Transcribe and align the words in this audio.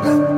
Bye. 0.00 0.37